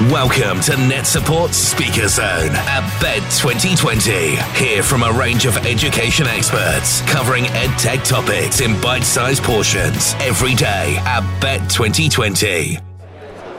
Welcome 0.00 0.60
to 0.62 0.72
NetSupport 0.72 1.54
Speaker 1.54 2.08
Zone 2.08 2.50
at 2.50 3.00
Bett 3.00 3.22
2020. 3.38 4.34
Hear 4.58 4.82
from 4.82 5.04
a 5.04 5.12
range 5.12 5.46
of 5.46 5.56
education 5.58 6.26
experts 6.26 7.00
covering 7.02 7.44
EdTech 7.44 8.04
topics 8.04 8.60
in 8.60 8.78
bite 8.80 9.04
sized 9.04 9.44
portions 9.44 10.14
every 10.14 10.56
day 10.56 10.96
at 11.04 11.22
Bett 11.40 11.70
2020. 11.70 12.93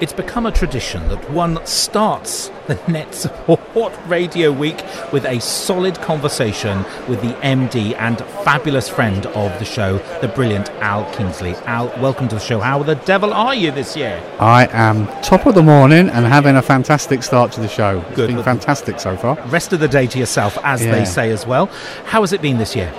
It's 0.02 0.12
become 0.12 0.46
a 0.46 0.52
tradition 0.52 1.08
that 1.08 1.32
one 1.32 1.66
starts 1.66 2.50
the 2.68 2.76
NetSupport 2.88 4.10
Radio 4.10 4.52
Week 4.52 4.84
with 5.14 5.24
a 5.24 5.40
solid 5.40 5.96
conversation 6.02 6.80
with 7.08 7.22
the 7.22 7.32
MD 7.36 7.96
and 7.98 8.18
fabulous 8.44 8.90
friend 8.90 9.26
of 9.28 9.58
the 9.58 9.64
show, 9.64 10.00
the 10.20 10.28
brilliant 10.28 10.70
Al 10.82 11.10
Kingsley. 11.14 11.54
Al, 11.66 11.88
welcome 12.02 12.28
to 12.28 12.36
the 12.36 12.42
show. 12.42 12.60
How 12.60 12.84
the 12.84 12.96
devil 12.96 13.34
are 13.34 13.56
you 13.56 13.72
this 13.72 13.96
year? 13.96 14.22
I 14.38 14.68
am 14.74 15.08
top 15.22 15.46
of 15.46 15.56
the 15.56 15.64
morning 15.64 16.10
and 16.10 16.26
having 16.26 16.58
a 16.58 16.62
fantastic 16.62 17.24
start 17.24 17.54
to 17.54 17.62
the 17.62 17.70
show. 17.70 18.02
It's 18.08 18.16
Good. 18.18 18.28
been 18.28 18.44
fantastic 18.44 19.00
so 19.00 19.16
far. 19.16 19.36
Rest 19.48 19.72
of 19.72 19.80
the 19.80 19.88
day 19.88 20.08
to 20.08 20.20
yourself, 20.20 20.58
as 20.64 20.84
Yeah. 20.84 20.92
they 20.92 21.06
say 21.06 21.32
as 21.32 21.48
well. 21.48 21.68
How 22.04 22.20
has 22.20 22.34
it 22.34 22.42
been 22.42 22.58
this 22.58 22.76
year? 22.76 22.92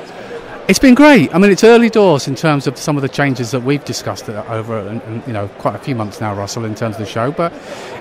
It's 0.68 0.80
been 0.80 0.96
great. 0.96 1.32
I 1.32 1.38
mean, 1.38 1.52
it's 1.52 1.62
early 1.62 1.88
doors 1.88 2.26
in 2.26 2.34
terms 2.34 2.66
of 2.66 2.76
some 2.76 2.96
of 2.96 3.02
the 3.02 3.08
changes 3.08 3.52
that 3.52 3.60
we've 3.60 3.84
discussed 3.84 4.28
over, 4.28 5.00
you 5.24 5.32
know, 5.32 5.46
quite 5.58 5.76
a 5.76 5.78
few 5.78 5.94
months 5.94 6.20
now, 6.20 6.34
Russell, 6.34 6.64
in 6.64 6.74
terms 6.74 6.96
of 6.96 7.02
the 7.02 7.06
show. 7.06 7.30
But 7.30 7.52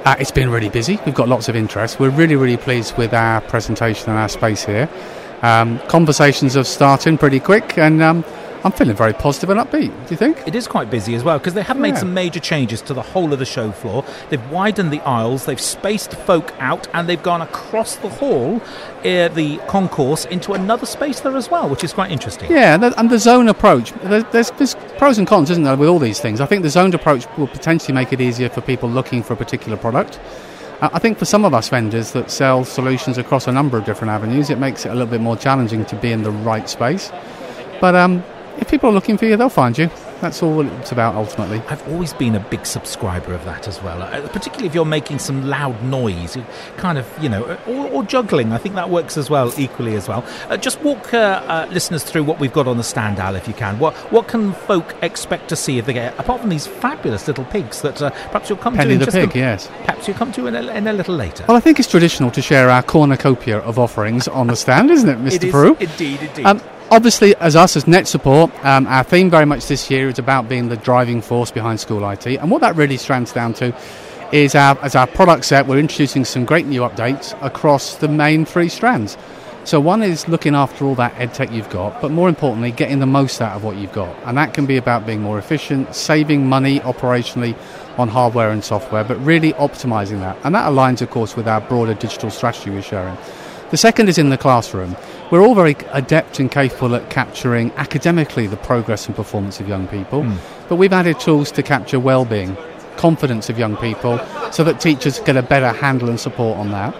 uh, 0.03 0.15
it's 0.19 0.31
been 0.31 0.49
really 0.49 0.69
busy. 0.69 0.97
We've 1.05 1.13
got 1.13 1.29
lots 1.29 1.47
of 1.47 1.55
interest. 1.55 1.99
We're 1.99 2.09
really, 2.09 2.35
really 2.35 2.57
pleased 2.57 2.97
with 2.97 3.13
our 3.13 3.41
presentation 3.41 4.09
and 4.09 4.17
our 4.17 4.29
space 4.29 4.65
here. 4.65 4.89
Um, 5.43 5.77
conversations 5.89 6.57
are 6.57 6.63
starting 6.63 7.19
pretty 7.19 7.39
quick, 7.39 7.77
and 7.77 8.01
um, 8.01 8.25
I'm 8.65 8.71
feeling 8.71 8.95
very 8.95 9.13
positive 9.13 9.51
and 9.51 9.59
upbeat. 9.59 9.89
Do 10.07 10.09
you 10.09 10.17
think? 10.17 10.41
It 10.47 10.55
is 10.55 10.67
quite 10.67 10.89
busy 10.89 11.13
as 11.13 11.23
well 11.23 11.37
because 11.37 11.53
they 11.53 11.61
have 11.61 11.77
made 11.77 11.93
Yeah. 11.93 11.99
some 11.99 12.15
major 12.15 12.39
changes 12.39 12.81
to 12.81 12.95
the 12.95 13.03
whole 13.03 13.31
of 13.31 13.37
the 13.37 13.45
show 13.45 13.71
floor. 13.71 14.03
They've 14.29 14.49
widened 14.49 14.89
the 14.91 15.01
aisles, 15.01 15.45
they've 15.45 15.61
spaced 15.61 16.13
folk 16.13 16.51
out, 16.59 16.87
and 16.91 17.07
they've 17.07 17.21
gone 17.21 17.43
across 17.43 17.95
the 17.97 18.09
hall, 18.09 18.59
uh, 19.01 19.27
the 19.27 19.59
concourse, 19.67 20.25
into 20.25 20.53
another 20.53 20.87
space 20.87 21.19
there 21.19 21.37
as 21.37 21.51
well, 21.51 21.69
which 21.69 21.83
is 21.83 21.93
quite 21.93 22.09
interesting. 22.09 22.49
Yeah, 22.51 22.73
and 22.97 23.09
the, 23.11 23.19
zone 23.19 23.49
approach. 23.49 23.91
There's, 24.03 24.23
there's, 24.31 24.49
there's 24.57 24.75
pros 24.97 25.19
and 25.19 25.27
cons, 25.27 25.51
isn't 25.51 25.63
there, 25.63 25.75
with 25.77 25.87
all 25.87 25.99
these 25.99 26.19
things? 26.19 26.41
I 26.41 26.47
think 26.47 26.63
the 26.63 26.69
zoned 26.71 26.95
approach 26.95 27.27
will 27.37 27.47
potentially 27.47 27.93
make 27.93 28.11
it 28.13 28.19
easier 28.19 28.49
for 28.49 28.61
people 28.61 28.89
looking 28.89 29.21
for 29.21 29.33
a 29.33 29.37
particular 29.37 29.77
product. 29.77 30.19
I 30.81 30.97
think 30.97 31.19
for 31.19 31.25
some 31.25 31.45
of 31.45 31.53
us 31.53 31.69
vendors 31.69 32.13
that 32.13 32.31
sell 32.31 32.65
solutions 32.65 33.19
across 33.19 33.47
a 33.47 33.51
number 33.51 33.77
of 33.77 33.85
different 33.85 34.09
avenues, 34.09 34.49
it 34.49 34.57
makes 34.57 34.87
it 34.87 34.89
a 34.89 34.93
little 34.93 35.05
bit 35.07 35.21
more 35.21 35.37
challenging 35.37 35.85
to 35.85 35.95
be 35.95 36.11
in 36.11 36.23
the 36.23 36.31
right 36.31 36.67
space. 36.67 37.11
But 37.79 37.93
um, 37.95 38.23
if 38.57 38.69
people 38.69 38.89
are 38.89 38.93
looking 38.93 39.17
for 39.17 39.25
you, 39.25 39.37
they'll 39.37 39.49
find 39.49 39.77
you. 39.77 39.89
That's 40.21 40.41
all 40.41 40.65
it's 40.79 40.91
about 40.91 41.15
ultimately. 41.15 41.61
I've 41.67 41.85
always 41.89 42.13
been 42.13 42.35
a 42.35 42.39
big 42.39 42.65
subscriber 42.65 43.33
of 43.33 43.43
that 43.45 43.67
as 43.67 43.81
well, 43.83 44.01
uh, 44.01 44.27
particularly 44.29 44.67
if 44.67 44.73
you're 44.73 44.85
making 44.85 45.19
some 45.19 45.47
loud 45.47 45.83
noise, 45.83 46.37
kind 46.77 46.97
of, 46.97 47.07
you 47.21 47.27
know, 47.29 47.43
or, 47.67 47.87
or 47.89 48.03
juggling. 48.03 48.53
I 48.53 48.57
think 48.57 48.75
that 48.75 48.89
works 48.89 49.17
as 49.17 49.29
well, 49.29 49.53
equally 49.57 49.95
as 49.95 50.07
well. 50.07 50.25
Uh, 50.49 50.57
just 50.57 50.81
walk 50.81 51.13
uh, 51.13 51.43
uh, 51.47 51.67
listeners 51.69 52.03
through 52.03 52.23
what 52.23 52.39
we've 52.39 52.53
got 52.53 52.67
on 52.67 52.77
the 52.77 52.83
stand, 52.83 53.19
Al, 53.19 53.35
if 53.35 53.47
you 53.47 53.53
can. 53.53 53.77
What 53.77 53.93
what 54.11 54.27
can 54.27 54.53
folk 54.53 54.95
expect 55.01 55.49
to 55.49 55.55
see 55.55 55.77
if 55.77 55.85
they 55.85 55.93
get, 55.93 56.17
apart 56.17 56.41
from 56.41 56.49
these 56.49 56.65
fabulous 56.65 57.27
little 57.27 57.45
pigs 57.45 57.81
that 57.81 58.01
uh, 58.01 58.09
perhaps 58.09 58.49
you'll 58.49 58.57
come 58.57 58.75
Penny 58.75 58.89
to 58.89 58.93
in 58.93 58.99
the 58.99 59.05
just 59.05 59.17
pig, 59.17 59.35
a, 59.35 59.39
yes. 59.39 59.67
perhaps 59.85 60.07
you'll 60.07 60.17
come 60.17 60.31
to 60.31 60.47
in 60.47 60.55
a, 60.55 60.61
in 60.73 60.87
a 60.87 60.93
little 60.93 61.15
later. 61.15 61.45
Well, 61.47 61.57
I 61.57 61.59
think 61.59 61.77
it's 61.77 61.89
traditional 61.89 62.31
to 62.31 62.41
share 62.41 62.69
our 62.69 62.83
cornucopia 62.83 63.59
of 63.59 63.77
offerings 63.77 64.27
on 64.27 64.47
the 64.47 64.55
stand, 64.55 64.91
isn't 64.91 65.09
it, 65.09 65.19
Mr. 65.19 65.43
It 65.43 65.51
Prue? 65.51 65.77
indeed, 65.79 66.21
indeed. 66.21 66.45
Um, 66.45 66.61
obviously, 66.91 67.35
as 67.37 67.55
us, 67.55 67.75
as 67.75 67.85
NetSupport, 67.85 68.63
um, 68.65 68.87
our 68.87 69.03
theme 69.03 69.29
very 69.29 69.45
much 69.45 69.67
this 69.67 69.89
year 69.89 70.09
is 70.09 70.19
about 70.19 70.49
being 70.49 70.69
the 70.69 70.77
driving 70.77 71.21
force 71.21 71.51
behind 71.51 71.79
school 71.79 72.07
IT. 72.09 72.25
And 72.27 72.51
what 72.51 72.61
that 72.61 72.75
really 72.75 72.97
strands 72.97 73.31
down 73.31 73.53
to 73.55 73.75
is 74.31 74.55
our, 74.55 74.77
as 74.81 74.95
our 74.95 75.07
product 75.07 75.45
set, 75.45 75.67
we're 75.67 75.79
introducing 75.79 76.25
some 76.25 76.45
great 76.45 76.65
new 76.65 76.81
updates 76.81 77.37
across 77.45 77.95
the 77.95 78.07
main 78.07 78.45
three 78.45 78.69
strands. 78.69 79.17
So 79.65 79.79
one 79.79 80.03
is 80.03 80.27
looking 80.27 80.53
after 80.53 80.85
all 80.85 80.93
that 80.95 81.15
edtech 81.15 81.51
you've 81.51 81.71
got, 81.71 81.99
but 81.99 82.11
more 82.11 82.29
importantly, 82.29 82.71
getting 82.71 82.99
the 82.99 83.07
most 83.07 83.41
out 83.41 83.55
of 83.55 83.63
what 83.63 83.77
you've 83.77 83.93
got. 83.93 84.15
And 84.23 84.37
that 84.37 84.53
can 84.53 84.67
be 84.67 84.77
about 84.77 85.07
being 85.07 85.21
more 85.21 85.39
efficient, 85.39 85.95
saving 85.95 86.47
money 86.47 86.81
operationally 86.81 87.57
on 87.97 88.07
hardware 88.07 88.51
and 88.51 88.63
software, 88.63 89.03
but 89.03 89.17
really 89.25 89.53
optimizing 89.53 90.19
that. 90.19 90.37
And 90.43 90.53
that 90.53 90.69
aligns, 90.71 91.01
of 91.01 91.09
course, 91.09 91.35
with 91.35 91.47
our 91.47 91.61
broader 91.61 91.95
digital 91.95 92.29
strategy 92.29 92.69
we're 92.69 92.83
sharing. 92.83 93.17
The 93.71 93.77
second 93.77 94.07
is 94.07 94.19
in 94.19 94.29
the 94.29 94.37
classroom. 94.37 94.95
We're 95.31 95.41
all 95.41 95.55
very 95.55 95.75
adept 95.91 96.39
and 96.39 96.51
capable 96.51 96.95
at 96.95 97.09
capturing 97.09 97.71
academically 97.73 98.45
the 98.45 98.57
progress 98.57 99.07
and 99.07 99.15
performance 99.15 99.59
of 99.59 99.67
young 99.67 99.87
people, 99.87 100.23
hmm. 100.23 100.37
but 100.69 100.75
we've 100.75 100.93
added 100.93 101.19
tools 101.19 101.51
to 101.53 101.63
capture 101.63 101.99
well-being, 101.99 102.55
confidence 102.97 103.49
of 103.49 103.57
young 103.57 103.75
people, 103.77 104.19
so 104.51 104.63
that 104.63 104.79
teachers 104.79 105.19
get 105.21 105.35
a 105.35 105.41
better 105.41 105.71
handle 105.71 106.09
and 106.09 106.19
support 106.19 106.57
on 106.57 106.71
that. 106.71 106.95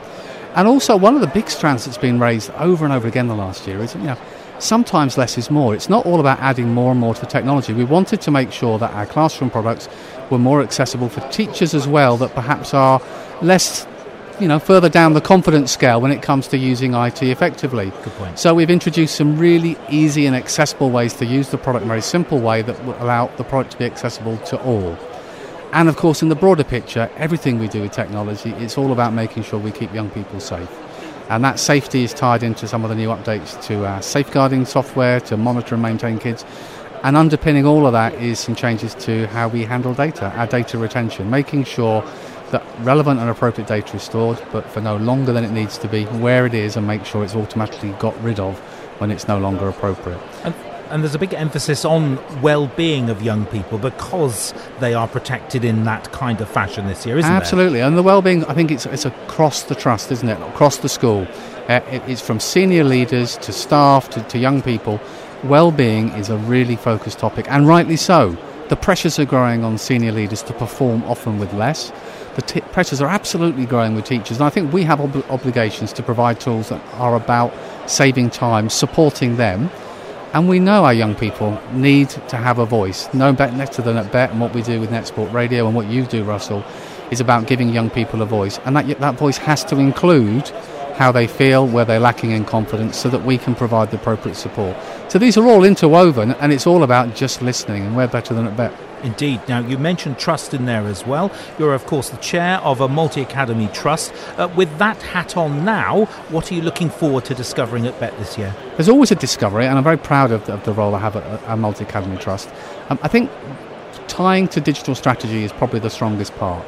And 0.56 0.68
also, 0.68 0.96
one 0.98 1.16
of 1.16 1.22
the 1.22 1.28
big 1.28 1.50
strands 1.50 1.86
that's 1.86 1.98
been 1.98 2.20
raised 2.20 2.50
over 2.52 2.86
and 2.86 2.94
over 2.94 3.08
again 3.08 3.28
the 3.28 3.36
last 3.36 3.68
year 3.68 3.80
is, 3.80 3.94
you 3.94 4.02
know, 4.02 4.18
sometimes 4.60 5.18
less 5.18 5.38
is 5.38 5.52
more. 5.52 5.76
It's 5.76 5.90
not 5.90 6.06
all 6.06 6.20
about 6.20 6.40
adding 6.40 6.74
more 6.74 6.92
and 6.92 7.00
more 7.00 7.14
to 7.14 7.22
the 7.22 7.28
technology. 7.28 7.74
We 7.74 7.84
wanted 7.84 8.22
to 8.22 8.32
make 8.32 8.52
sure 8.52 8.80
that 8.80 8.94
our 8.94 9.06
classroom 9.06 9.50
products 9.50 9.90
were 10.30 10.40
more 10.40 10.62
accessible 10.62 11.10
for 11.10 11.22
teachers 11.30 11.74
as 11.74 11.88
well, 11.88 12.18
that 12.18 12.34
perhaps 12.34 12.74
are 12.74 13.02
less, 13.42 13.86
you 14.40 14.48
know, 14.48 14.60
further 14.60 14.90
down 14.90 15.14
the 15.14 15.22
confidence 15.22 15.72
scale 15.72 16.02
when 16.02 16.12
it 16.12 16.22
comes 16.22 16.48
to 16.50 16.58
using 16.58 16.94
IT 16.94 17.22
effectively. 17.24 17.92
Good 18.04 18.14
point. 18.14 18.40
So 18.40 18.54
we've 18.54 18.70
introduced 18.70 19.16
some 19.16 19.38
really 19.38 19.78
easy 19.90 20.26
and 20.26 20.36
accessible 20.36 20.90
ways 20.90 21.14
to 21.16 21.26
use 21.26 21.50
the 21.50 21.58
product 21.58 21.84
in 21.84 21.90
a 21.90 21.94
very 21.94 22.02
simple 22.02 22.40
way 22.40 22.62
that 22.62 22.84
will 22.86 22.96
allow 23.02 23.28
the 23.38 23.44
product 23.44 23.72
to 23.74 23.78
be 23.78 23.86
accessible 23.86 24.38
to 24.38 24.62
all. 24.64 24.98
And 25.72 25.90
of 25.90 25.98
course, 25.98 26.22
in 26.22 26.30
the 26.30 26.36
broader 26.36 26.64
picture, 26.64 27.10
everything 27.18 27.60
we 27.60 27.68
do 27.68 27.82
with 27.82 27.92
technology, 27.92 28.52
it's 28.52 28.78
all 28.78 28.92
about 28.92 29.14
making 29.14 29.44
sure 29.44 29.60
we 29.60 29.72
keep 29.72 29.94
young 29.94 30.10
people 30.10 30.40
safe. 30.40 30.70
And 31.30 31.44
that 31.44 31.60
safety 31.60 32.04
is 32.04 32.14
tied 32.14 32.44
into 32.44 32.68
some 32.68 32.84
of 32.84 32.90
the 32.90 32.96
new 32.96 33.10
updates 33.10 33.62
to 33.66 33.86
our 33.86 34.02
safeguarding 34.02 34.66
software, 34.66 35.20
to 35.22 35.38
monitor 35.38 35.76
and 35.76 35.82
maintain 35.82 36.20
kids. 36.20 36.46
And 37.04 37.18
underpinning 37.18 37.66
all 37.66 37.86
of 37.86 37.94
that 37.94 38.14
is 38.16 38.40
some 38.40 38.56
changes 38.56 38.96
to 38.96 39.28
how 39.28 39.48
we 39.48 39.64
handle 39.64 39.94
data, 39.94 40.32
our 40.38 40.48
data 40.48 40.78
retention, 40.78 41.30
making 41.30 41.66
sure 41.66 42.04
that 42.56 42.86
relevant 42.86 43.20
and 43.20 43.30
appropriate 43.30 43.68
data 43.68 43.98
is 43.98 44.04
stored, 44.04 44.42
but 44.54 44.66
for 44.72 44.80
no 44.80 44.96
longer 44.96 45.34
than 45.34 45.44
it 45.44 45.52
needs 45.52 45.78
to 45.80 45.90
be, 45.90 46.06
where 46.06 46.46
it 46.46 46.54
is, 46.54 46.78
and 46.78 46.88
make 46.88 47.06
sure 47.06 47.24
it's 47.24 47.36
automatically 47.36 47.92
got 48.00 48.16
rid 48.24 48.40
of 48.40 48.58
when 49.00 49.12
it's 49.12 49.28
no 49.28 49.38
longer 49.38 49.68
appropriate. 49.68 50.22
And, 50.46 50.56
and 50.90 51.04
there's 51.04 51.16
a 51.16 51.20
big 51.20 51.34
emphasis 51.34 51.84
on 51.84 52.18
well-being 52.42 53.10
of 53.10 53.22
young 53.22 53.46
people 53.48 53.78
because 53.78 54.54
they 54.80 54.94
are 54.94 55.08
protected 55.08 55.66
in 55.66 55.84
that 55.84 56.12
kind 56.14 56.40
of 56.40 56.50
fashion 56.50 56.88
this 56.88 57.06
year, 57.06 57.18
isn't 57.18 57.30
it? 57.30 57.36
Absolutely, 57.36 57.82
and 57.82 57.98
the 57.98 58.04
well-being. 58.04 58.46
I 58.46 58.54
think 58.54 58.72
it's 58.72 58.86
it's 58.86 59.06
across 59.06 59.64
the 59.64 59.76
trust, 59.76 60.12
isn't 60.12 60.30
it? 60.30 60.40
Across 60.54 60.78
the 60.78 60.90
school, 60.90 61.28
uh, 61.68 61.82
it, 61.92 62.02
it's 62.08 62.22
from 62.22 62.40
senior 62.40 62.86
leaders 62.86 63.38
to 63.40 63.52
staff 63.52 64.10
to, 64.12 64.24
to 64.24 64.38
young 64.38 64.62
people. 64.62 65.02
Well-being 65.44 66.10
is 66.10 66.30
a 66.30 66.38
really 66.38 66.78
focused 66.78 67.20
topic, 67.20 67.48
and 67.50 67.68
rightly 67.68 67.98
so. 67.98 68.38
The 68.68 68.76
pressures 68.76 69.20
are 69.20 69.26
growing 69.26 69.64
on 69.64 69.78
senior 69.78 70.12
leaders 70.12 70.42
to 70.44 70.54
perform 70.54 71.04
often 71.04 71.38
with 71.38 71.54
less. 71.54 71.92
The 72.36 72.42
t- 72.42 72.62
pressures 72.62 73.00
are 73.00 73.08
absolutely 73.08 73.68
growing 73.68 73.94
with 73.94 74.06
teachers, 74.06 74.38
and 74.38 74.44
I 74.44 74.50
think 74.50 74.74
we 74.74 74.82
have 74.84 75.00
ob- 75.00 75.26
obligations 75.30 75.94
to 75.94 76.04
provide 76.04 76.40
tools 76.40 76.70
that 76.70 76.82
are 76.94 77.16
about 77.16 77.54
saving 77.86 78.32
time, 78.32 78.70
supporting 78.70 79.38
them, 79.38 79.70
and 80.34 80.50
we 80.50 80.60
know 80.60 80.84
our 80.84 80.94
young 80.94 81.14
people 81.14 81.62
need 81.74 82.10
to 82.10 82.38
have 82.38 82.58
a 82.58 82.66
voice. 82.66 83.08
No 83.14 83.32
better 83.32 83.82
than 83.84 83.98
at 83.98 84.12
Bett 84.12 84.32
and 84.32 84.42
what 84.42 84.54
we 84.54 84.64
do 84.64 84.80
with 84.80 84.90
NetSupport 84.90 85.32
Radio 85.32 85.68
and 85.68 85.76
what 85.76 85.88
you 85.88 86.04
do, 86.06 86.24
Russell, 86.24 86.66
is 87.12 87.22
about 87.22 87.48
giving 87.48 87.70
young 87.70 87.90
people 87.92 88.22
a 88.22 88.26
voice. 88.26 88.60
And 88.66 88.76
that, 88.76 89.00
that 89.00 89.16
voice 89.16 89.38
has 89.38 89.64
to 89.66 89.78
include 89.78 90.52
how 90.96 91.12
they 91.12 91.28
feel, 91.28 91.68
where 91.68 91.86
they're 91.86 92.00
lacking 92.00 92.32
in 92.32 92.46
confidence, 92.46 92.98
so 92.98 93.10
that 93.10 93.24
we 93.24 93.38
can 93.38 93.54
provide 93.56 93.92
the 93.92 93.98
appropriate 93.98 94.36
support. 94.36 94.76
So 95.10 95.20
these 95.20 95.38
are 95.38 95.46
all 95.46 95.64
interwoven, 95.64 96.32
and 96.34 96.52
it's 96.52 96.66
all 96.66 96.84
about 96.84 97.16
just 97.16 97.42
listening, 97.42 97.86
and 97.86 97.96
we're 97.96 98.08
better 98.08 98.34
than 98.34 98.48
at 98.48 98.56
Bett. 98.56 98.74
Indeed. 99.04 99.42
Now, 99.48 99.60
you 99.60 99.78
mentioned 99.78 100.18
trust 100.18 100.54
in 100.54 100.66
there 100.66 100.88
as 100.88 101.06
well. 101.06 101.32
You're, 101.60 101.76
of 101.76 101.86
course, 101.86 102.10
the 102.10 102.18
chair 102.18 102.58
of 102.60 102.82
a 102.82 102.88
multi 102.88 103.22
academy 103.22 103.68
trust. 103.68 104.14
Uh, 104.38 104.50
with 104.56 104.76
that 104.80 105.00
hat 105.02 105.38
on 105.38 105.64
now, 105.64 106.06
what 106.30 106.52
are 106.52 106.56
you 106.56 106.62
looking 106.62 106.90
forward 106.90 107.26
to 107.26 107.36
discovering 107.36 107.86
at 107.86 108.00
Bett 108.00 108.18
this 108.18 108.38
year? 108.38 108.56
There's 108.76 108.90
always 108.90 109.12
a 109.12 109.16
discovery, 109.16 109.68
and 109.68 109.78
I'm 109.78 109.84
very 109.84 109.98
proud 109.98 110.32
of, 110.32 110.50
of 110.50 110.64
the 110.64 110.74
role 110.74 110.96
I 110.96 111.00
have 111.00 111.16
at 111.16 111.44
our 111.44 111.58
Multi 111.58 111.84
Academy 111.84 112.18
Trust. 112.18 112.50
Um, 112.90 112.98
I 113.04 113.08
think 113.08 113.30
tying 114.08 114.48
to 114.48 114.62
digital 114.62 114.96
strategy 114.96 115.44
is 115.44 115.52
probably 115.52 115.80
the 115.80 115.90
strongest 115.90 116.34
part. 116.36 116.66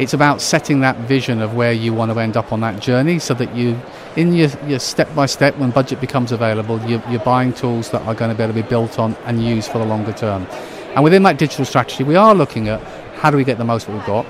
It's 0.00 0.14
about 0.14 0.40
setting 0.40 0.80
that 0.80 0.96
vision 1.00 1.42
of 1.42 1.54
where 1.54 1.74
you 1.74 1.92
want 1.92 2.10
to 2.10 2.18
end 2.18 2.34
up 2.38 2.54
on 2.54 2.60
that 2.60 2.80
journey 2.80 3.18
so 3.18 3.34
that 3.34 3.54
you, 3.54 3.78
in 4.16 4.32
your, 4.32 4.48
your 4.66 4.78
step 4.78 5.14
by 5.14 5.26
step, 5.26 5.58
when 5.58 5.72
budget 5.72 6.00
becomes 6.00 6.32
available, 6.32 6.80
you, 6.88 7.02
you're 7.10 7.20
buying 7.20 7.52
tools 7.52 7.90
that 7.90 8.00
are 8.06 8.14
going 8.14 8.30
to 8.30 8.34
be 8.34 8.42
able 8.42 8.54
to 8.54 8.62
be 8.62 8.66
built 8.66 8.98
on 8.98 9.14
and 9.26 9.44
used 9.44 9.70
for 9.70 9.76
the 9.76 9.84
longer 9.84 10.14
term. 10.14 10.46
And 10.94 11.04
within 11.04 11.22
that 11.24 11.38
digital 11.38 11.66
strategy, 11.66 12.02
we 12.02 12.16
are 12.16 12.34
looking 12.34 12.70
at 12.70 12.82
how 13.16 13.30
do 13.30 13.36
we 13.36 13.44
get 13.44 13.58
the 13.58 13.64
most 13.64 13.88
that 13.88 13.92
we've 13.92 14.06
got. 14.06 14.24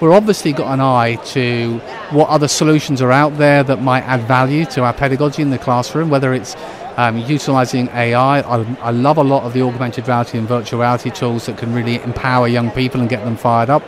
We've 0.00 0.12
obviously 0.12 0.52
got 0.52 0.72
an 0.72 0.80
eye 0.80 1.16
to 1.32 1.78
what 2.10 2.28
other 2.28 2.46
solutions 2.46 3.02
are 3.02 3.10
out 3.10 3.36
there 3.36 3.64
that 3.64 3.82
might 3.82 4.04
add 4.04 4.28
value 4.28 4.64
to 4.66 4.84
our 4.84 4.92
pedagogy 4.92 5.42
in 5.42 5.50
the 5.50 5.58
classroom, 5.58 6.08
whether 6.08 6.34
it's 6.34 6.54
um, 6.96 7.18
utilizing 7.18 7.88
AI. 7.88 8.42
I, 8.42 8.62
I 8.80 8.90
love 8.92 9.18
a 9.18 9.24
lot 9.24 9.42
of 9.42 9.54
the 9.54 9.62
augmented 9.62 10.06
reality 10.06 10.38
and 10.38 10.46
virtual 10.46 10.78
reality 10.78 11.10
tools 11.10 11.46
that 11.46 11.58
can 11.58 11.74
really 11.74 11.96
empower 12.02 12.46
young 12.46 12.70
people 12.70 13.00
and 13.00 13.10
get 13.10 13.24
them 13.24 13.36
fired 13.36 13.70
up. 13.70 13.82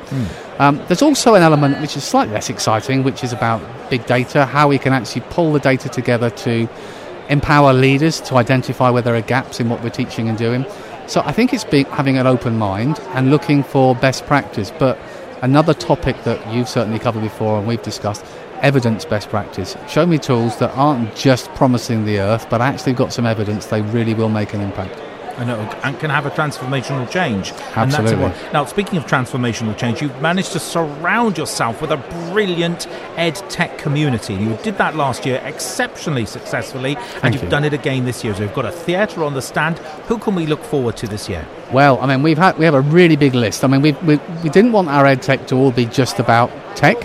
Um, 0.59 0.83
there's 0.89 1.03
also 1.03 1.35
an 1.35 1.43
element 1.43 1.81
which 1.81 1.97
is 1.97 2.03
slightly 2.03 2.35
less 2.35 2.51
exciting, 2.51 3.05
which 3.05 3.23
is 3.23 3.33
about 3.33 3.63
big 3.91 4.05
data, 4.07 4.45
how 4.45 4.69
we 4.69 4.79
can 4.79 4.93
actually 4.93 5.23
pull 5.31 5.53
the 5.53 5.61
data 5.61 5.89
together 5.89 6.31
to 6.31 6.69
empower 7.29 7.73
leaders 7.73 8.21
to 8.23 8.37
identify 8.37 8.91
where 8.91 9.03
there 9.03 9.15
are 9.15 9.23
gaps 9.23 9.61
in 9.61 9.69
what 9.69 9.83
we're 9.85 9.91
teaching 9.91 10.29
and 10.29 10.37
doing. 10.37 10.67
So 11.07 11.23
I 11.25 11.33
think 11.33 11.55
it's 11.55 11.65
being, 11.65 11.87
having 11.87 12.19
an 12.19 12.27
open 12.27 12.59
mind 12.59 12.99
and 13.11 13.31
looking 13.31 13.63
for 13.63 13.95
best 13.95 14.27
practice. 14.27 14.73
But 14.77 14.99
another 15.43 15.75
topic 15.75 16.25
that 16.25 16.53
you've 16.53 16.69
certainly 16.69 16.99
covered 16.99 17.23
before 17.23 17.59
and 17.59 17.69
we've 17.69 17.83
discussed 17.83 18.25
evidence 18.61 19.05
best 19.05 19.29
practice. 19.29 19.77
Show 19.89 20.07
me 20.07 20.19
tools 20.19 20.59
that 20.59 20.71
aren't 20.71 21.15
just 21.15 21.49
promising 21.55 22.05
the 22.05 22.19
earth, 22.19 22.49
but 22.51 22.61
actually 22.61 22.95
got 22.95 23.13
some 23.13 23.27
evidence 23.27 23.67
they 23.67 23.83
really 23.83 24.15
will 24.15 24.29
make 24.29 24.55
an 24.55 24.61
impact 24.61 25.01
and, 25.39 25.51
uh, 25.51 25.81
and 25.85 25.99
can 25.99 26.11
have 26.11 26.27
a 26.27 26.31
transformational 26.31 27.09
change. 27.11 27.53
Absolutely. 27.75 28.33
now, 28.53 28.65
speaking 28.65 28.99
of 28.99 29.07
transformational 29.07 29.77
change, 29.77 30.03
you've 30.03 30.21
managed 30.21 30.53
to 30.53 30.61
surround 30.61 31.39
yourself 31.39 31.81
with 31.81 31.91
a 31.91 31.97
brilliant 32.31 32.87
ed 33.17 33.37
tech 33.49 33.79
community. 33.79 34.35
You 34.35 34.57
did 34.63 34.79
that 34.79 34.97
last 34.97 35.25
year 35.25 35.41
exceptionally 35.45 36.27
successfully, 36.27 36.95
Thank 36.95 37.25
and 37.25 37.35
you've 37.35 37.45
you. 37.45 37.51
done 37.51 37.65
it 37.65 37.73
again 37.73 38.05
this 38.05 38.25
year. 38.25 38.35
So 38.35 38.41
we've 38.41 38.55
got 38.55 38.67
a 38.67 38.73
theatre 38.73 39.25
on 39.25 39.35
the 39.35 39.43
stand. 39.43 39.79
Who 40.09 40.19
can 40.19 40.35
we 40.35 40.47
look 40.47 40.63
forward 40.65 40.97
to 40.99 41.07
this 41.07 41.29
year? 41.29 41.47
Well, 41.73 42.01
I 42.01 42.07
mean, 42.07 42.23
we've 42.23 42.39
had 42.39 42.59
we 42.59 42.65
have 42.65 42.75
a 42.75 42.81
really 42.81 43.17
big 43.17 43.35
list. 43.35 43.65
I 43.65 43.69
mean, 43.69 43.83
we 43.83 43.93
we, 43.93 44.17
we 44.43 44.51
didn't 44.51 44.73
want 44.73 44.89
our 44.89 45.07
ed 45.07 45.23
tech 45.23 45.47
to 45.49 45.57
all 45.57 45.71
be 45.71 45.87
just 45.87 46.19
about 46.19 46.51
tech. 46.77 46.97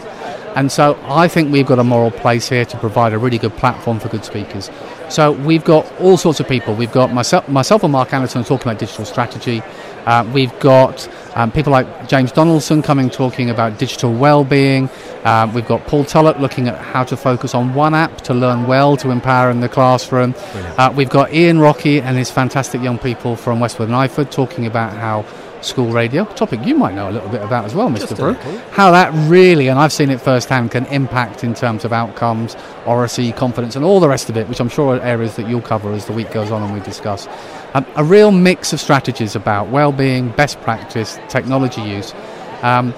And 0.55 0.71
so 0.71 0.99
I 1.03 1.27
think 1.27 1.51
we've 1.51 1.65
got 1.65 1.79
a 1.79 1.83
moral 1.83 2.11
place 2.11 2.49
here 2.49 2.65
to 2.65 2.77
provide 2.77 3.13
a 3.13 3.17
really 3.17 3.37
good 3.37 3.53
platform 3.53 3.99
for 3.99 4.09
good 4.09 4.23
speakers. 4.25 4.69
So 5.09 5.31
we've 5.31 5.63
got 5.63 5.91
all 5.99 6.17
sorts 6.17 6.39
of 6.39 6.47
people. 6.47 6.75
We've 6.75 6.91
got 6.91 7.13
myself, 7.13 7.47
myself 7.49 7.83
and 7.83 7.91
Mark 7.91 8.13
Anderson 8.13 8.43
talking 8.43 8.67
about 8.67 8.79
digital 8.79 9.05
strategy. 9.05 9.61
Uh, 10.05 10.29
we've 10.33 10.57
got 10.59 11.07
um, 11.35 11.51
people 11.51 11.71
like 11.71 12.07
James 12.07 12.31
Donaldson 12.31 12.81
coming 12.81 13.09
talking 13.09 13.49
about 13.49 13.79
digital 13.79 14.13
well-being. 14.13 14.89
Uh, 15.23 15.49
we've 15.53 15.67
got 15.67 15.85
Paul 15.87 16.03
Tullett 16.03 16.39
looking 16.39 16.67
at 16.67 16.77
how 16.77 17.03
to 17.05 17.15
focus 17.15 17.55
on 17.55 17.73
one 17.73 17.93
app 17.93 18.21
to 18.21 18.33
learn 18.33 18.67
well 18.67 18.97
to 18.97 19.11
empower 19.11 19.49
in 19.49 19.61
the 19.61 19.69
classroom. 19.69 20.35
Uh, 20.77 20.93
we've 20.95 21.09
got 21.09 21.33
Ian 21.33 21.59
Rocky 21.59 22.01
and 22.01 22.17
his 22.17 22.29
fantastic 22.29 22.81
young 22.81 22.99
people 22.99 23.35
from 23.35 23.59
Westwood 23.59 23.89
and 23.89 23.97
Iford 23.97 24.31
talking 24.31 24.65
about 24.65 24.93
how 24.93 25.25
school 25.65 25.91
radio, 25.91 26.25
topic 26.25 26.65
you 26.65 26.75
might 26.75 26.93
know 26.93 27.09
a 27.09 27.11
little 27.11 27.29
bit 27.29 27.41
about 27.41 27.65
as 27.65 27.73
well, 27.73 27.89
Mr. 27.89 28.09
Just 28.09 28.15
Prue. 28.15 28.33
How 28.71 28.91
that 28.91 29.11
really, 29.29 29.67
and 29.67 29.79
I've 29.79 29.93
seen 29.93 30.09
it 30.09 30.19
firsthand, 30.21 30.71
can 30.71 30.85
impact 30.87 31.43
in 31.43 31.53
terms 31.53 31.85
of 31.85 31.93
outcomes, 31.93 32.55
oracy, 32.85 33.31
confidence, 33.31 33.75
and 33.75 33.83
all 33.83 33.99
the 33.99 34.09
rest 34.09 34.29
of 34.29 34.37
it, 34.37 34.47
which 34.47 34.59
I'm 34.59 34.69
sure 34.69 34.95
are 34.97 35.01
areas 35.01 35.35
that 35.35 35.47
you'll 35.47 35.61
cover 35.61 35.91
as 35.93 36.05
the 36.05 36.13
week 36.13 36.31
goes 36.31 36.51
on 36.51 36.61
and 36.61 36.73
we 36.73 36.79
discuss. 36.81 37.27
Um, 37.73 37.85
a 37.95 38.03
real 38.03 38.31
mix 38.31 38.73
of 38.73 38.79
strategies 38.79 39.35
about 39.35 39.69
well-being, 39.69 40.29
best 40.29 40.59
practice, 40.61 41.19
technology 41.29 41.81
use. 41.81 42.13
Um, 42.61 42.93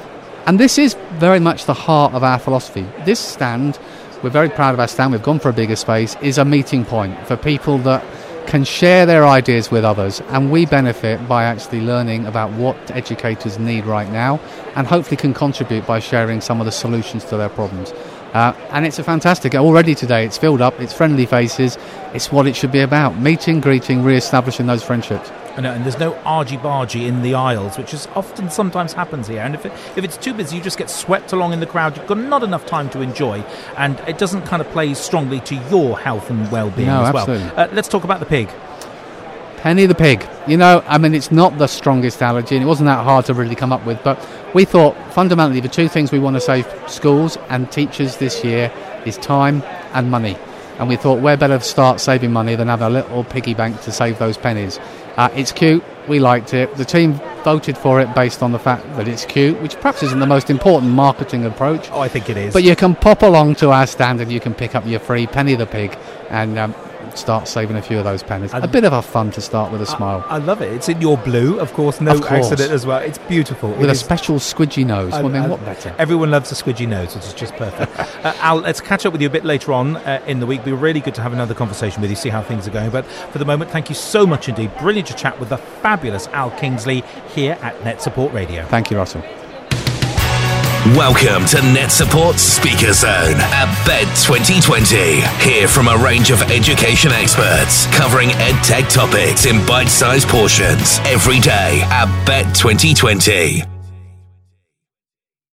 and 0.45 0.59
this 0.59 0.77
is 0.77 0.95
very 1.13 1.39
much 1.39 1.65
the 1.65 1.73
heart 1.73 2.13
of 2.13 2.23
our 2.23 2.37
philosophy. 2.37 2.85
This 3.03 3.19
stand, 3.19 3.79
we're 4.21 4.29
very 4.29 4.49
proud 4.49 4.73
of 4.73 4.79
our 4.79 4.87
stand, 4.87 5.11
we've 5.11 5.23
gone 5.23 5.39
for 5.39 5.49
a 5.49 5.53
bigger 5.53 5.75
space, 5.75 6.15
is 6.21 6.37
a 6.37 6.45
meeting 6.45 6.85
point 6.85 7.27
for 7.27 7.35
people 7.35 7.77
that 7.79 8.03
can 8.47 8.63
share 8.63 9.05
their 9.05 9.25
ideas 9.25 9.71
with 9.71 9.83
others. 9.83 10.21
And 10.29 10.51
we 10.51 10.65
benefit 10.65 11.27
by 11.27 11.43
actually 11.43 11.81
learning 11.81 12.25
about 12.25 12.51
what 12.51 12.75
educators 12.91 13.59
need 13.59 13.85
right 13.85 14.09
now 14.09 14.39
and 14.75 14.87
hopefully 14.87 15.17
can 15.17 15.33
contribute 15.33 15.85
by 15.85 15.99
sharing 15.99 16.41
some 16.41 16.59
of 16.59 16.65
the 16.65 16.71
solutions 16.71 17.25
to 17.25 17.37
their 17.37 17.49
problems. 17.49 17.93
Uh, 18.35 18.53
and 18.71 18.85
it's 18.85 18.99
a 18.99 19.03
fantastic, 19.03 19.55
already 19.55 19.95
today 19.95 20.25
it's 20.25 20.37
filled 20.37 20.59
up, 20.59 20.77
it's 20.81 20.91
friendly 20.93 21.25
faces, 21.25 21.77
it's 22.13 22.33
what 22.33 22.45
it 22.45 22.53
should 22.53 22.71
be 22.71 22.81
about 22.81 23.17
meeting, 23.17 23.61
greeting, 23.61 24.03
re 24.03 24.17
establishing 24.17 24.65
those 24.65 24.83
friendships. 24.83 25.31
And, 25.55 25.65
and 25.65 25.85
there's 25.85 25.97
no 25.99 26.15
argy 26.25 26.57
bargy 26.57 27.07
in 27.07 27.21
the 27.21 27.33
aisles, 27.33 27.77
which 27.77 27.93
is 27.93 28.07
often 28.07 28.49
sometimes 28.49 28.91
happens 28.91 29.29
here. 29.29 29.39
And 29.39 29.55
if, 29.55 29.65
it, 29.65 29.71
if 29.95 30.03
it's 30.03 30.17
too 30.17 30.33
busy, 30.33 30.57
you 30.57 30.61
just 30.61 30.77
get 30.77 30.89
swept 30.89 31.31
along 31.31 31.53
in 31.53 31.61
the 31.61 31.65
crowd. 31.65 31.95
You've 31.95 32.07
got 32.07 32.17
not 32.17 32.43
enough 32.43 32.65
time 32.65 32.89
to 32.89 32.99
enjoy, 32.99 33.39
and 33.77 33.97
it 34.01 34.17
doesn't 34.17 34.41
kind 34.41 34.61
of 34.61 34.67
play 34.71 34.93
strongly 34.95 35.39
to 35.39 35.55
your 35.69 35.97
health 35.97 36.29
and 36.29 36.51
well-being 36.51 36.89
No, 36.89 37.05
as 37.05 37.13
well. 37.13 37.29
Uh, 37.55 37.69
let's 37.71 37.87
talk 37.87 38.03
about 38.03 38.19
the 38.19 38.25
pig. 38.25 38.49
Penny 39.65 39.87
the 39.87 39.95
pig. 39.95 40.29
You 40.45 40.57
know, 40.57 40.83
I 40.85 40.99
mean, 40.99 41.15
it's 41.15 41.31
not 41.31 41.57
the 41.57 41.65
strongest 41.65 42.21
allergy, 42.21 42.55
and 42.55 42.63
it 42.63 42.67
wasn't 42.67 42.85
that 42.85 43.03
hard 43.03 43.25
to 43.25 43.33
really 43.33 43.55
come 43.55 43.73
up 43.73 43.83
with. 43.83 43.99
But 44.03 44.23
we 44.53 44.63
thought 44.63 44.95
fundamentally 45.11 45.59
the 45.59 45.67
two 45.67 45.87
things 45.87 46.11
we 46.11 46.19
want 46.19 46.35
to 46.35 46.39
save 46.39 46.67
schools 46.87 47.39
and 47.49 47.71
teachers 47.71 48.17
this 48.17 48.43
year 48.43 48.71
is 49.07 49.17
time 49.17 49.63
and 49.93 50.11
money. 50.11 50.37
And 50.77 50.87
we 50.87 50.97
thought 50.97 51.19
where 51.19 51.35
better 51.35 51.57
to 51.57 51.63
start 51.63 51.99
saving 51.99 52.31
money 52.31 52.53
than 52.53 52.67
have 52.67 52.83
a 52.83 52.89
little 52.91 53.23
piggy 53.23 53.55
bank 53.55 53.81
to 53.81 53.91
save 53.91 54.19
those 54.19 54.37
pennies. 54.37 54.77
Uh, 55.17 55.29
it's 55.33 55.51
cute. 55.51 55.83
We 56.07 56.19
liked 56.19 56.53
it. 56.53 56.75
The 56.75 56.85
team 56.85 57.19
voted 57.43 57.75
for 57.75 57.99
it 57.99 58.13
based 58.13 58.43
on 58.43 58.51
the 58.51 58.59
fact 58.59 58.85
that 58.97 59.07
it's 59.07 59.25
cute, 59.25 59.59
which 59.63 59.77
perhaps 59.77 60.03
isn't 60.03 60.19
the 60.19 60.27
most 60.27 60.51
important 60.51 60.91
marketing 60.91 61.43
approach. 61.43 61.89
Oh, 61.89 62.01
I 62.01 62.07
think 62.07 62.29
it 62.29 62.37
is. 62.37 62.53
But 62.53 62.61
you 62.61 62.75
can 62.75 62.93
pop 62.93 63.23
along 63.23 63.55
to 63.55 63.71
our 63.71 63.87
stand 63.87 64.21
and 64.21 64.31
you 64.31 64.39
can 64.39 64.53
pick 64.53 64.75
up 64.75 64.85
your 64.85 64.99
free 64.99 65.25
Penny 65.25 65.55
the 65.55 65.65
Pig 65.65 65.97
and 66.29 66.59
um, 66.59 66.75
start 67.17 67.47
saving 67.47 67.77
a 67.77 67.81
few 67.81 67.97
of 67.97 68.03
those 68.03 68.23
pennies. 68.23 68.53
I- 68.53 68.59
a 68.59 68.67
bit 68.67 68.83
of 68.83 68.93
a 68.93 69.01
fun 69.01 69.31
to 69.31 69.41
start 69.41 69.71
with 69.71 69.81
a 69.81 69.85
smile. 69.85 70.23
I 70.29 70.37
love 70.37 70.61
it. 70.61 70.71
It's 70.73 70.89
in 70.89 70.99
your 71.01 71.17
blue, 71.17 71.59
of 71.59 71.73
course. 71.73 72.01
No 72.01 72.11
Of 72.11 72.21
course. 72.21 72.45
accident 72.51 72.71
as 72.71 72.85
well. 72.85 72.97
It's 72.99 73.17
beautiful. 73.17 73.69
with 73.69 73.81
It 73.83 73.87
a 73.89 73.91
is- 73.91 73.99
special 73.99 74.35
squidgy 74.37 74.85
nose. 74.85 75.13
I- 75.13 75.17
Well, 75.21 75.27
I 75.27 75.33
mean, 75.33 75.43
I- 75.43 75.47
what 75.47 75.63
better? 75.65 75.93
Everyone 75.97 76.31
loves 76.31 76.51
a 76.51 76.55
squidgy 76.55 76.87
nose, 76.87 77.15
which 77.15 77.25
is 77.25 77.33
just 77.33 77.55
perfect. 77.55 77.91
uh, 78.25 78.33
Al, 78.41 78.57
let's 78.57 78.81
catch 78.81 79.05
up 79.05 79.11
with 79.13 79.21
you 79.21 79.27
a 79.27 79.31
bit 79.31 79.45
later 79.45 79.71
on 79.73 79.97
uh, 79.97 80.19
in 80.27 80.39
the 80.39 80.45
week. 80.45 80.61
It'll 80.61 80.75
be 80.77 80.81
really 80.81 80.99
good 80.99 81.15
to 81.15 81.21
have 81.21 81.33
another 81.33 81.53
conversation 81.53 82.01
with 82.01 82.09
you, 82.09 82.15
see 82.15 82.29
how 82.29 82.41
things 82.41 82.67
are 82.67 82.71
going. 82.71 82.89
But 82.89 83.05
for 83.05 83.37
the 83.39 83.45
moment, 83.45 83.71
thank 83.71 83.89
you 83.89 83.95
so 83.95 84.25
much 84.25 84.49
indeed. 84.49 84.71
Brilliant 84.79 85.07
to 85.09 85.13
chat 85.15 85.39
with 85.39 85.49
the 85.49 85.57
fabulous 85.57 86.27
Al 86.33 86.51
Kingsley 86.51 87.03
here 87.33 87.57
at 87.61 87.79
NetSupport 87.83 88.33
Radio. 88.33 88.65
Thank 88.65 88.91
you, 88.91 88.97
Russell. 88.97 89.23
Welcome 90.93 91.47
to 91.47 91.57
NetSupport 91.57 92.37
Speaker 92.37 92.93
Zone 92.93 93.37
at 93.39 93.85
Bett 93.87 94.05
2020. 94.17 95.21
Hear 95.43 95.67
from 95.67 95.87
a 95.87 95.97
range 95.97 96.29
of 96.29 96.43
education 96.43 97.11
experts 97.11 97.87
covering 97.87 98.29
ed 98.33 98.61
tech 98.61 98.87
topics 98.87 99.47
in 99.47 99.65
bite 99.65 99.89
sized 99.89 100.27
portions 100.27 100.99
every 101.05 101.39
day 101.39 101.81
at 101.85 102.05
Bett 102.27 102.53
2020. 102.53 103.74